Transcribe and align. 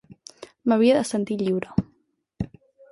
M'havia 0.71 0.95
de 1.01 1.03
sentir 1.11 1.39
lliure. 1.43 2.51